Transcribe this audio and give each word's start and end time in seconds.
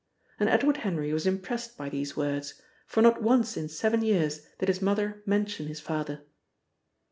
And 0.39 0.49
Edward 0.49 0.77
Henry 0.77 1.13
was 1.13 1.27
impressed 1.27 1.77
by 1.77 1.87
these 1.87 2.17
words, 2.17 2.59
for 2.87 3.03
not 3.03 3.21
once 3.21 3.55
in 3.55 3.69
seven 3.69 4.01
years 4.01 4.47
did 4.57 4.67
his 4.67 4.81
mother 4.81 5.21
mention 5.27 5.67
his 5.67 5.79
father. 5.79 6.23